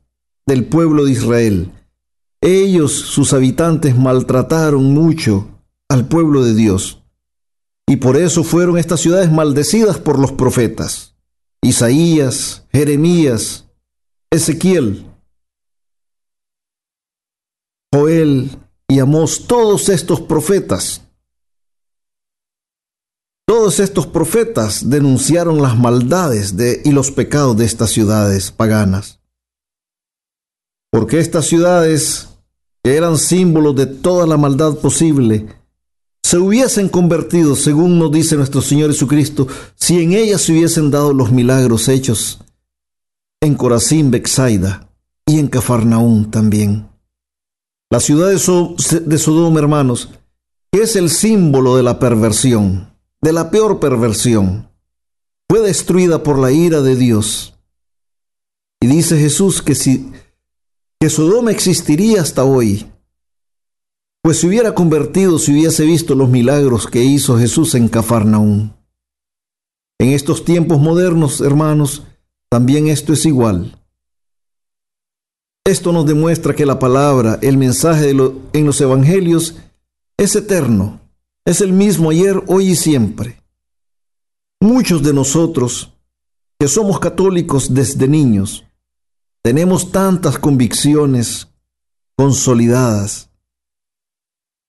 [0.47, 1.72] del pueblo de Israel.
[2.41, 5.49] Ellos, sus habitantes, maltrataron mucho
[5.89, 7.03] al pueblo de Dios.
[7.87, 11.14] Y por eso fueron estas ciudades maldecidas por los profetas.
[11.61, 13.66] Isaías, Jeremías,
[14.30, 15.07] Ezequiel,
[17.93, 18.51] Joel
[18.89, 21.03] y Amós, todos estos profetas,
[23.47, 29.20] todos estos profetas denunciaron las maldades de, y los pecados de estas ciudades paganas.
[30.91, 32.28] Porque estas ciudades,
[32.82, 35.47] que eran símbolos de toda la maldad posible,
[36.22, 41.12] se hubiesen convertido, según nos dice nuestro Señor Jesucristo, si en ellas se hubiesen dado
[41.12, 42.41] los milagros hechos
[43.41, 44.89] en Corazín, Bexaida
[45.24, 46.95] y en Cafarnaún también.
[47.89, 50.11] La ciudad de, Sodoma, hermanos,
[50.72, 54.68] es el símbolo de la perversión, de la peor perversión.
[55.49, 57.55] Fue destruida por la ira de Dios.
[58.80, 60.12] Y dice Jesús que si
[60.99, 62.91] que Sodoma existiría hasta hoy,
[64.22, 68.74] pues se hubiera convertido si hubiese visto los milagros que hizo Jesús en Cafarnaún.
[69.99, 72.03] En estos tiempos modernos, hermanos,
[72.49, 73.78] también esto es igual.
[75.66, 79.56] Esto nos demuestra que la palabra, el mensaje en los evangelios
[80.16, 81.00] es eterno,
[81.44, 83.42] es el mismo ayer, hoy y siempre.
[84.60, 85.92] Muchos de nosotros,
[86.56, 88.64] que somos católicos desde niños,
[89.42, 91.48] tenemos tantas convicciones
[92.16, 93.28] consolidadas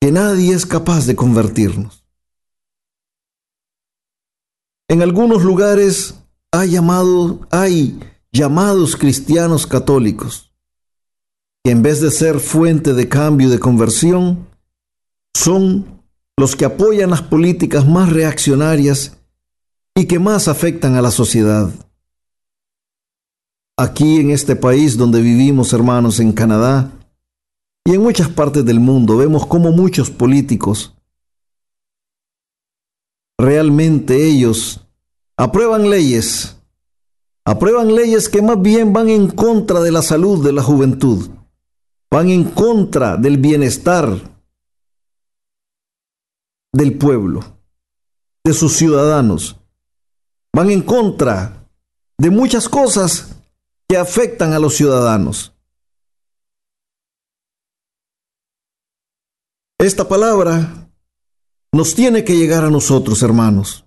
[0.02, 2.04] que nadie es capaz de convertirnos.
[4.88, 6.16] En algunos lugares
[6.52, 8.00] hay, llamado, hay
[8.32, 10.47] llamados cristianos católicos
[11.68, 14.48] que en vez de ser fuente de cambio de conversión,
[15.36, 16.02] son
[16.38, 19.18] los que apoyan las políticas más reaccionarias
[19.94, 21.70] y que más afectan a la sociedad.
[23.78, 26.90] Aquí en este país donde vivimos, hermanos, en Canadá,
[27.84, 30.96] y en muchas partes del mundo vemos cómo muchos políticos
[33.38, 34.88] realmente ellos
[35.36, 36.56] aprueban leyes,
[37.44, 41.32] aprueban leyes que más bien van en contra de la salud de la juventud,
[42.10, 44.10] van en contra del bienestar
[46.72, 47.44] del pueblo,
[48.44, 49.58] de sus ciudadanos,
[50.54, 51.68] van en contra
[52.18, 53.36] de muchas cosas
[53.88, 55.54] que afectan a los ciudadanos.
[59.80, 60.90] Esta palabra
[61.72, 63.86] nos tiene que llegar a nosotros, hermanos.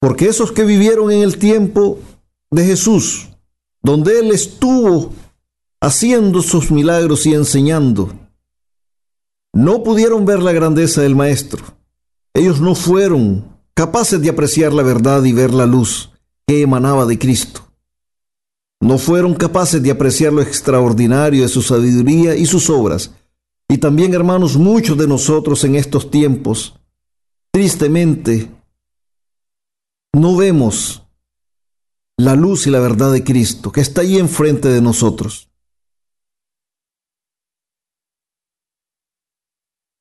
[0.00, 1.98] Porque esos que vivieron en el tiempo
[2.50, 3.28] de Jesús,
[3.82, 5.12] donde Él estuvo
[5.86, 8.12] haciendo sus milagros y enseñando,
[9.52, 11.64] no pudieron ver la grandeza del Maestro.
[12.34, 16.10] Ellos no fueron capaces de apreciar la verdad y ver la luz
[16.44, 17.60] que emanaba de Cristo.
[18.80, 23.12] No fueron capaces de apreciar lo extraordinario de su sabiduría y sus obras
[23.68, 26.74] y también, hermanos, muchos de nosotros en estos tiempos,
[27.52, 28.50] tristemente,
[30.12, 31.02] no vemos
[32.16, 35.48] la luz y la verdad de Cristo que está ahí enfrente de nosotros.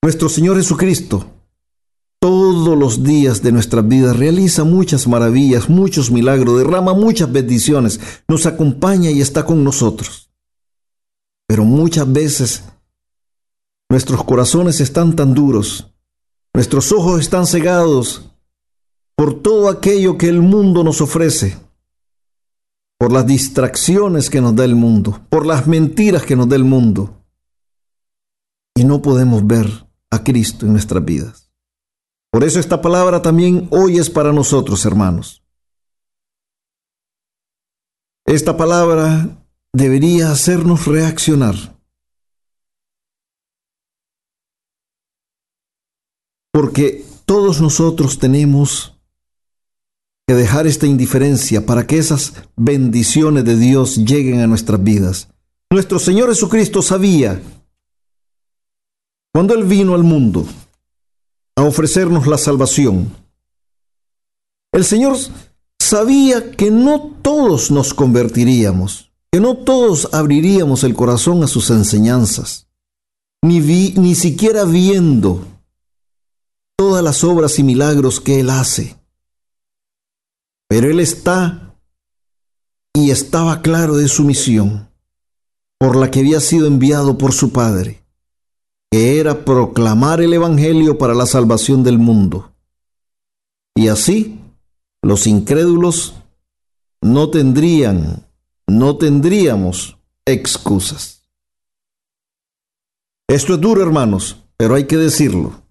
[0.06, 1.26] Nuestro Señor Jesucristo
[2.20, 8.46] todos los días de nuestra vida, realiza muchas maravillas, muchos milagros, derrama muchas bendiciones, nos
[8.46, 10.30] acompaña y está con nosotros.
[11.48, 12.64] Pero muchas veces
[13.90, 15.92] nuestros corazones están tan duros,
[16.54, 18.30] nuestros ojos están cegados
[19.16, 21.58] por todo aquello que el mundo nos ofrece,
[23.00, 26.64] por las distracciones que nos da el mundo, por las mentiras que nos da el
[26.64, 27.24] mundo.
[28.76, 31.52] Y no podemos ver a Cristo en nuestras vidas.
[32.32, 35.42] Por eso esta palabra también hoy es para nosotros, hermanos.
[38.26, 39.30] Esta palabra
[39.72, 41.56] debería hacernos reaccionar.
[46.52, 48.98] Porque todos nosotros tenemos
[50.28, 55.30] que dejar esta indiferencia para que esas bendiciones de Dios lleguen a nuestras vidas.
[55.70, 57.42] Nuestro Señor Jesucristo sabía,
[59.36, 60.48] cuando Él vino al mundo
[61.58, 63.14] a ofrecernos la salvación,
[64.72, 65.18] el Señor
[65.78, 72.70] sabía que no todos nos convertiríamos, que no todos abriríamos el corazón a sus enseñanzas,
[73.42, 75.46] ni, vi, ni siquiera viendo
[76.78, 78.96] todas las obras y milagros que Él hace.
[80.70, 81.76] Pero él está
[82.94, 84.88] y estaba claro de su misión,
[85.78, 88.05] por la que había sido enviado por su Padre,
[88.96, 92.54] que era proclamar el Evangelio para la salvación del mundo.
[93.76, 94.40] Y así,
[95.02, 96.16] los incrédulos
[97.02, 98.26] no tendrían,
[98.68, 101.28] no tendríamos excusas.
[103.28, 105.62] Esto es duro, hermanos, pero hay que decirlo.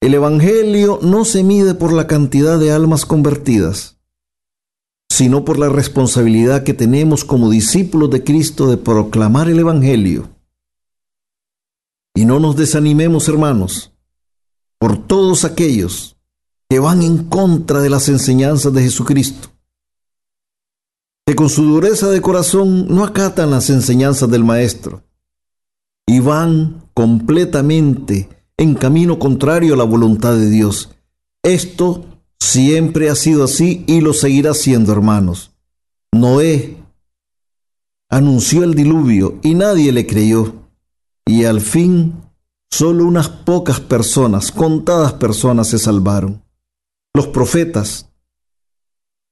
[0.00, 4.00] El Evangelio no se mide por la cantidad de almas convertidas,
[5.08, 10.37] sino por la responsabilidad que tenemos como discípulos de Cristo de proclamar el Evangelio.
[12.18, 13.92] Y no nos desanimemos, hermanos,
[14.80, 16.16] por todos aquellos
[16.68, 19.50] que van en contra de las enseñanzas de Jesucristo,
[21.24, 25.04] que con su dureza de corazón no acatan las enseñanzas del Maestro
[26.08, 30.90] y van completamente en camino contrario a la voluntad de Dios.
[31.44, 32.04] Esto
[32.40, 35.52] siempre ha sido así y lo seguirá siendo, hermanos.
[36.10, 36.78] Noé
[38.08, 40.67] anunció el diluvio y nadie le creyó.
[41.28, 42.14] Y al fin,
[42.70, 46.42] solo unas pocas personas, contadas personas, se salvaron.
[47.14, 48.10] Los profetas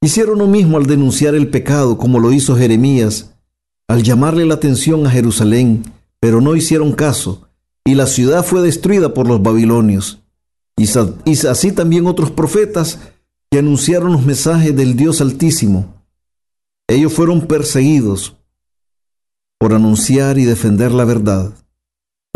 [0.00, 3.34] hicieron lo mismo al denunciar el pecado, como lo hizo Jeremías,
[3.88, 5.82] al llamarle la atención a Jerusalén,
[6.20, 7.46] pero no hicieron caso
[7.86, 10.20] y la ciudad fue destruida por los babilonios.
[10.76, 10.86] Y,
[11.46, 12.98] así también otros profetas
[13.50, 15.94] que anunciaron los mensajes del Dios Altísimo.
[16.88, 18.36] Ellos fueron perseguidos
[19.58, 21.54] por anunciar y defender la verdad.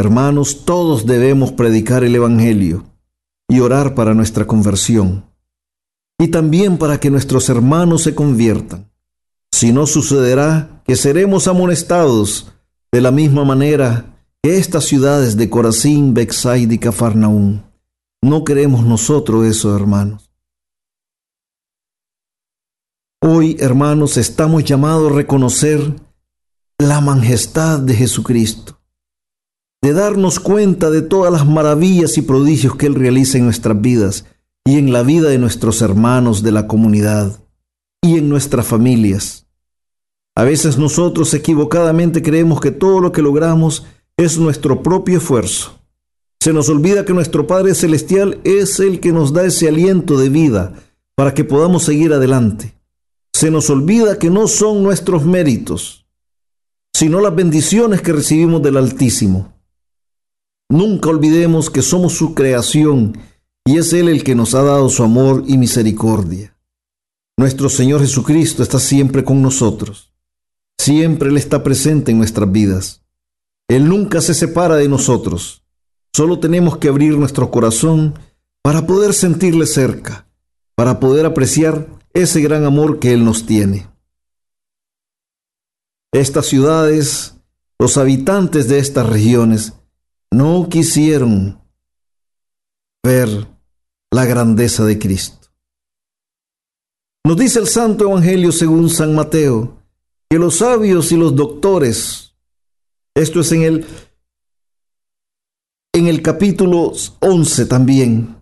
[0.01, 2.86] Hermanos, todos debemos predicar el Evangelio
[3.51, 5.26] y orar para nuestra conversión.
[6.18, 8.90] Y también para que nuestros hermanos se conviertan.
[9.53, 12.51] Si no sucederá que seremos amonestados
[12.90, 17.62] de la misma manera estas ciudades de Corazín, Bexaid y Cafarnaún.
[18.22, 20.32] No creemos nosotros eso, hermanos.
[23.20, 25.94] Hoy, hermanos, estamos llamados a reconocer
[26.78, 28.79] la majestad de Jesucristo,
[29.82, 34.26] de darnos cuenta de todas las maravillas y prodigios que Él realiza en nuestras vidas
[34.64, 37.40] y en la vida de nuestros hermanos de la comunidad
[38.02, 39.46] y en nuestras familias.
[40.36, 45.78] A veces nosotros equivocadamente creemos que todo lo que logramos es nuestro propio esfuerzo.
[46.40, 50.28] Se nos olvida que nuestro Padre Celestial es el que nos da ese aliento de
[50.28, 50.74] vida
[51.14, 52.74] para que podamos seguir adelante.
[53.32, 56.06] Se nos olvida que no son nuestros méritos,
[56.94, 59.59] sino las bendiciones que recibimos del Altísimo.
[60.70, 63.18] Nunca olvidemos que somos su creación
[63.64, 66.56] y es Él el que nos ha dado su amor y misericordia.
[67.36, 70.14] Nuestro Señor Jesucristo está siempre con nosotros.
[70.78, 73.02] Siempre Él está presente en nuestras vidas.
[73.66, 75.64] Él nunca se separa de nosotros.
[76.14, 78.16] Solo tenemos que abrir nuestro corazón
[78.62, 80.28] para poder sentirle cerca,
[80.76, 83.88] para poder apreciar ese gran amor que Él nos tiene.
[86.12, 87.34] Estas ciudades,
[87.76, 89.72] los habitantes de estas regiones,
[90.30, 91.60] no quisieron
[93.02, 93.46] ver
[94.10, 95.48] la grandeza de Cristo.
[97.24, 99.78] Nos dice el Santo Evangelio según San Mateo,
[100.28, 102.30] que los sabios y los doctores
[103.14, 103.86] esto es en el,
[105.92, 108.36] en el capítulo 11 también.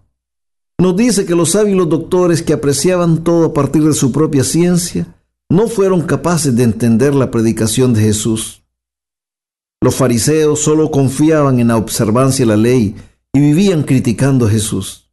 [0.78, 5.16] Nos dice que los sabios doctores que apreciaban todo a partir de su propia ciencia
[5.48, 8.57] no fueron capaces de entender la predicación de Jesús.
[9.80, 12.96] Los fariseos solo confiaban en la observancia de la ley
[13.32, 15.10] y vivían criticando a Jesús.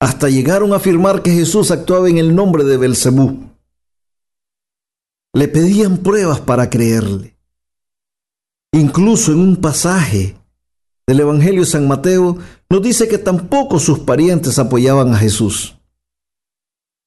[0.00, 3.44] Hasta llegaron a afirmar que Jesús actuaba en el nombre de Belcebú.
[5.32, 7.36] Le pedían pruebas para creerle.
[8.72, 10.36] Incluso en un pasaje
[11.06, 12.36] del Evangelio de San Mateo
[12.68, 15.76] nos dice que tampoco sus parientes apoyaban a Jesús.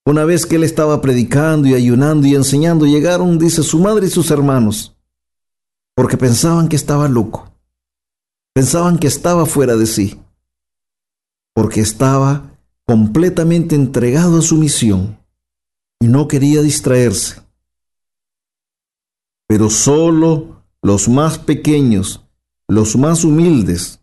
[0.06, 4.10] Una vez que él estaba predicando y ayunando y enseñando, llegaron, dice, su madre y
[4.10, 4.96] sus hermanos,
[6.00, 7.52] porque pensaban que estaba loco,
[8.54, 10.18] pensaban que estaba fuera de sí,
[11.54, 12.54] porque estaba
[12.86, 15.20] completamente entregado a su misión
[16.00, 17.42] y no quería distraerse.
[19.46, 22.24] Pero solo los más pequeños,
[22.70, 24.00] los más humildes,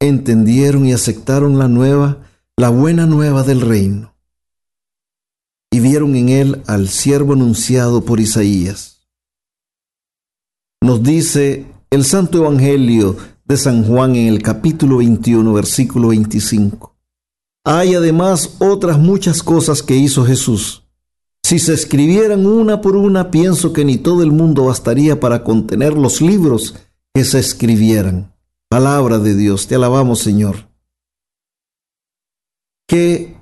[0.00, 2.26] entendieron y aceptaron la nueva,
[2.56, 4.16] la buena nueva del reino.
[5.70, 8.99] Y vieron en él al siervo anunciado por Isaías.
[10.82, 13.14] Nos dice el Santo Evangelio
[13.44, 16.96] de San Juan en el capítulo 21, versículo 25.
[17.64, 20.84] Hay además otras muchas cosas que hizo Jesús.
[21.42, 25.92] Si se escribieran una por una, pienso que ni todo el mundo bastaría para contener
[25.92, 26.76] los libros
[27.12, 28.34] que se escribieran.
[28.70, 30.70] Palabra de Dios, te alabamos Señor.
[32.88, 33.36] Qué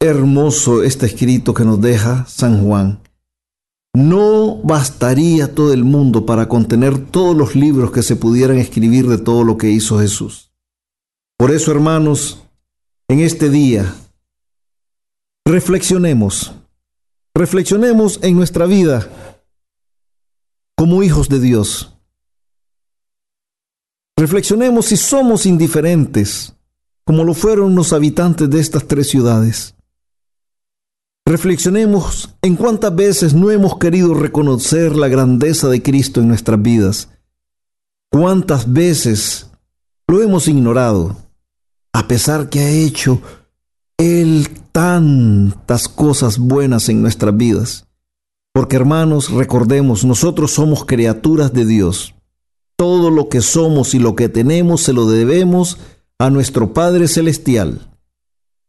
[0.00, 3.00] hermoso este escrito que nos deja San Juan.
[3.94, 9.18] No bastaría todo el mundo para contener todos los libros que se pudieran escribir de
[9.18, 10.52] todo lo que hizo Jesús.
[11.36, 12.42] Por eso, hermanos,
[13.08, 13.92] en este día,
[15.44, 16.52] reflexionemos,
[17.34, 19.08] reflexionemos en nuestra vida
[20.76, 21.96] como hijos de Dios.
[24.16, 26.54] Reflexionemos si somos indiferentes,
[27.04, 29.74] como lo fueron los habitantes de estas tres ciudades.
[31.30, 37.08] Reflexionemos en cuántas veces no hemos querido reconocer la grandeza de Cristo en nuestras vidas.
[38.10, 39.48] Cuántas veces
[40.08, 41.16] lo hemos ignorado,
[41.92, 43.22] a pesar que ha hecho
[43.96, 47.86] Él tantas cosas buenas en nuestras vidas.
[48.52, 52.12] Porque hermanos, recordemos, nosotros somos criaturas de Dios.
[52.74, 55.78] Todo lo que somos y lo que tenemos se lo debemos
[56.18, 57.89] a nuestro Padre Celestial.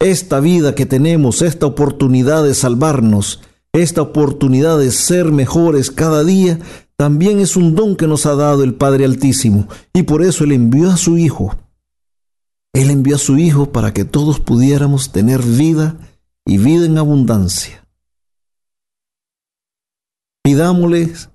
[0.02, 3.40] Esta vida que tenemos, esta oportunidad de salvarnos,
[3.72, 6.58] esta oportunidad de ser mejores cada día,
[6.96, 9.68] también es un don que nos ha dado el Padre Altísimo.
[9.92, 11.56] Y por eso Él envió a su Hijo.
[12.72, 15.96] Él envió a su Hijo para que todos pudiéramos tener vida
[16.44, 17.86] y vida en abundancia.
[20.42, 21.30] Pidámosles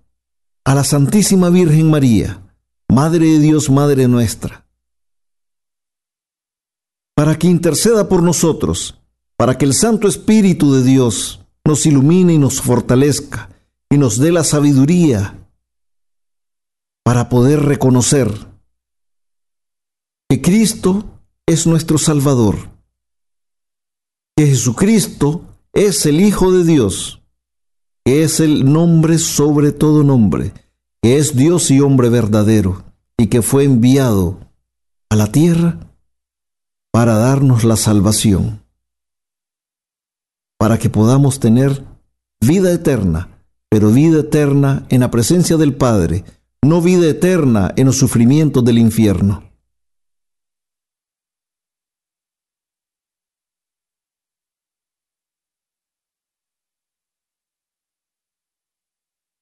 [0.66, 2.42] a la Santísima Virgen María,
[2.90, 4.67] Madre de Dios, Madre nuestra,
[7.18, 9.02] para que interceda por nosotros,
[9.38, 13.50] para que el Santo Espíritu de Dios nos ilumine y nos fortalezca
[13.90, 15.50] y nos dé la sabiduría
[17.04, 18.32] para poder reconocer
[20.30, 21.06] que Cristo
[21.48, 22.70] es nuestro Salvador,
[24.36, 25.42] que Jesucristo
[25.74, 27.24] es el Hijo de Dios,
[28.06, 30.54] que es el nombre sobre todo nombre,
[31.02, 32.84] que es Dios y hombre verdadero,
[33.18, 34.40] y que fue enviado
[35.10, 35.87] a la tierra
[36.98, 38.66] para darnos la salvación,
[40.58, 41.84] para que podamos tener
[42.42, 46.24] vida eterna, pero vida eterna en la presencia del Padre,
[46.64, 49.44] no vida eterna en los sufrimientos del infierno.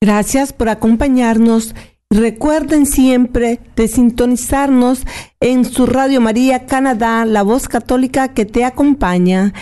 [0.01, 1.73] Gracias por acompañarnos.
[2.15, 5.05] Recuerden siempre de sintonizarnos
[5.41, 9.53] en su Radio María Canadá, la voz católica que te acompaña.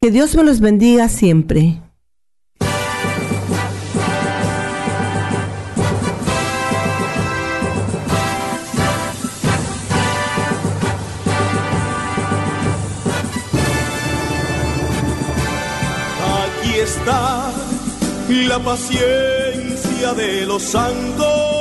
[0.00, 1.82] Que Dios me los bendiga siempre.
[16.32, 17.52] Aquí está
[18.28, 21.59] la paciencia de los santos,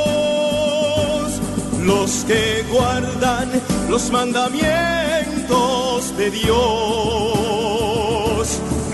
[1.83, 3.49] los que guardan
[3.89, 6.51] los mandamientos de Dios,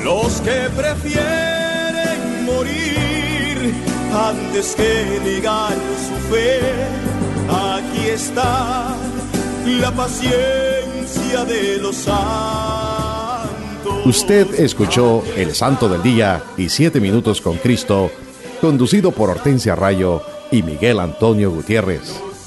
[0.04, 3.74] los que prefieren morir
[4.14, 5.74] antes que negar
[6.08, 6.60] su fe.
[7.50, 8.96] Aquí está
[9.66, 12.26] la paciencia de los santos.
[14.06, 18.12] Usted escuchó El Santo del Día y Siete Minutos con Cristo,
[18.62, 20.22] conducido por Hortensia Rayo
[20.52, 22.22] y Miguel Antonio Gutiérrez,